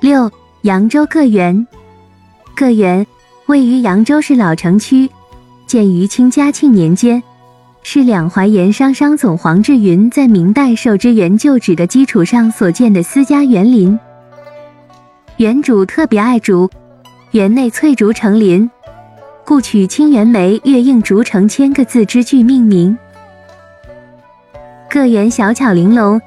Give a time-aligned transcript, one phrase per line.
[0.00, 0.30] 六、
[0.62, 1.66] 扬州个园。
[2.54, 3.04] 个园
[3.46, 5.10] 位于扬州市老城区，
[5.66, 7.20] 建于清嘉庆年间，
[7.82, 13.98] 是两淮盐商商总黄志云在明代受之园旧址的基础上所建的私家园林。
[15.38, 16.70] 园主特别爱竹，
[17.32, 18.70] 园内翠竹成林，
[19.44, 22.96] 故取“清园梅月映竹成千”个字之句命名。
[24.88, 26.20] 个园小巧玲珑，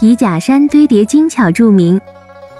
[0.00, 2.00] 以假山堆叠精巧著名。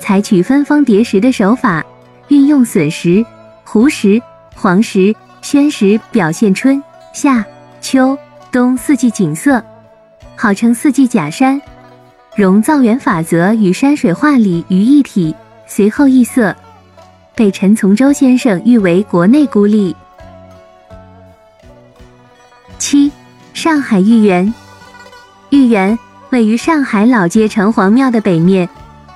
[0.00, 1.84] 采取分封叠石的手法，
[2.28, 3.24] 运用笋石、
[3.64, 4.20] 湖石、
[4.54, 6.82] 黄石、宣石，表现春
[7.12, 7.45] 夏
[7.80, 8.16] 秋
[8.52, 9.62] 冬四季景色，
[10.37, 11.60] 号称四季假山。
[12.34, 15.34] 融造园法则与山水画理于一体，
[15.66, 16.54] 随后异色，
[17.34, 19.96] 被陈从周先生誉为国内孤立。
[22.78, 23.10] 七，
[23.54, 24.52] 上海豫园。
[25.48, 25.98] 豫园
[26.30, 28.68] 位于上海老街城隍庙的北面。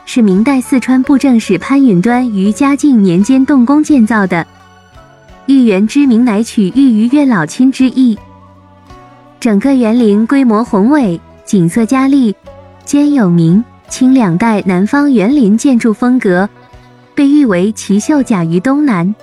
[0.04, 4.46] 是明代四川布政使潘允端于嘉靖年间动工建造的。
[5.46, 8.18] 豫园之名乃取豫于月老亲之意。
[9.38, 12.34] 整个园林规模宏伟，景色佳丽，
[12.84, 16.48] 兼有明清两代南方园林建筑风格，
[17.14, 19.14] 被誉为奇秀甲于东南。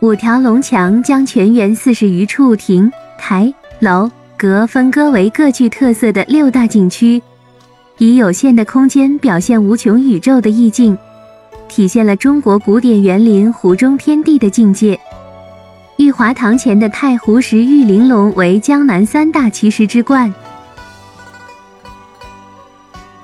[0.00, 7.22] 五条龙墙将全园四十余处亭台楼阁分割为各具特色的六大景区。
[7.98, 10.98] 以有限的空间表现无穷宇宙的意境，
[11.68, 14.98] 体现了中国古典园林湖中天地的境界。
[15.96, 20.34] 玉华堂前的太湖石玉玲珑为江南三大奇石之冠。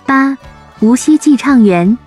[0.06, 0.38] 八，
[0.78, 1.98] 无锡寄畅园。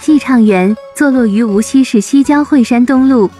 [0.00, 3.30] 寄畅园坐落于无锡市西郊惠山东路，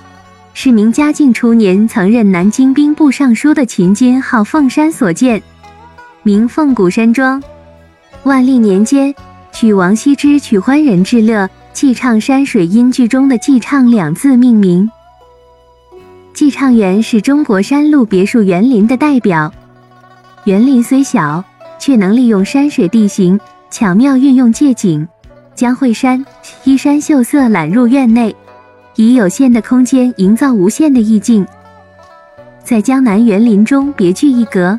[0.53, 5.43] 是明嘉靖初年曾任南京兵部尚书的秦金号凤山所建，
[6.23, 7.43] 名凤谷山庄。
[8.25, 9.13] 万历年间，
[9.51, 14.89] 取王羲之“取欢人至乐，寄畅山水”音句中的“寄畅”两字命名。
[16.33, 19.53] 寄畅园是中国山路别墅园林的代表。
[20.45, 21.43] 园林虽小，
[21.81, 23.41] 却能利用山水地形，
[23.71, 25.09] 巧妙运用借景，
[25.57, 26.25] 将惠山
[26.63, 28.37] 依山秀色揽入院内，
[28.95, 31.45] 以有限的空间营造无限的意境，
[32.63, 34.79] 在江南园林中别具一格。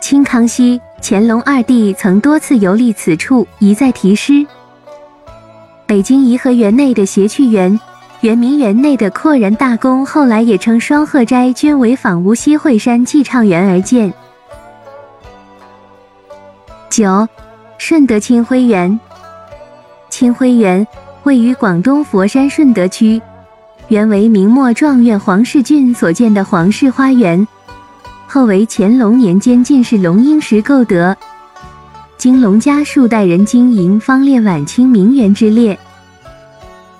[0.00, 0.80] 清康熙。
[1.06, 4.46] 乾隆二帝曾多次游历此处，一再题诗。
[5.86, 7.78] 北京颐和园内的谐趣园、
[8.22, 14.10] 圆明园内的阔然大宫，后来也称双鹤斋，均为仿无锡惠山寄畅园而建。
[16.88, 17.28] 九，
[17.76, 18.98] 顺德清晖园。
[20.08, 20.86] 清晖园
[21.24, 23.20] 位于广东佛山顺德区，
[23.88, 27.46] 原为明末状元黄世俊所建的皇室花园。
[28.26, 31.16] 后为乾隆年间进士龙英时购得，
[32.16, 35.78] 经龙家数代人经营，方列晚清名园之列。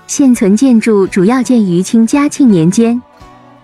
[0.07, 3.01] 现存建筑主要建于清嘉庆年间，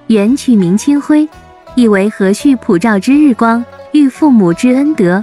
[0.08, 1.28] 园取名清辉，
[1.74, 5.22] 意为和煦普照之日光，遇父母之恩德。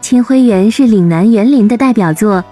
[0.00, 2.44] 清辉园是岭南园林的代表作，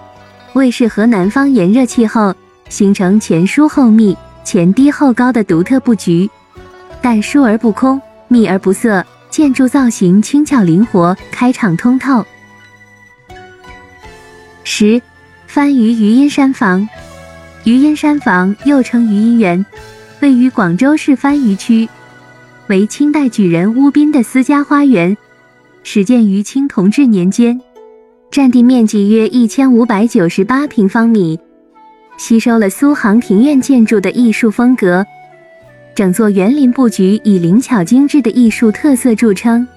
[0.53, 2.33] 为适合南方炎热气候，
[2.69, 6.29] 形成前疏后密、前低后高的独特布局，
[7.01, 8.01] 但疏而不空。
[8.27, 12.25] 密而不涩，建筑造型轻巧灵活，开敞通透。
[14.63, 15.01] 十，
[15.45, 16.87] 番禺余荫山房。
[17.63, 19.65] 余荫山房又称余荫园，
[20.21, 21.87] 位于广州市番禺区，
[22.67, 25.17] 为清代举人邬宾的私家花园，
[25.83, 27.59] 始建于清同治年间，
[28.31, 31.37] 占地面积约一千五百九十八平方米，
[32.17, 35.05] 吸收了苏杭庭院建筑的艺术风格。
[35.97, 39.67] 整座园林布局以灵巧精致的艺术特色著称，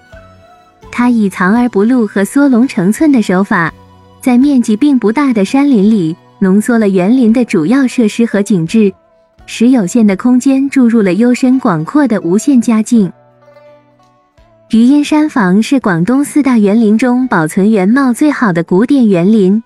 [0.92, 3.72] 它以藏而不露和缩龙成寸的手法，
[4.20, 8.92] 在面积并不大的山林里浓缩了园林的主要设施和景致，
[9.46, 13.10] 使有限的空间注入了幽深广阔的无限佳境。
[14.72, 19.62] 余荫山房是广东四大园林中保存原貌最好的古典园林。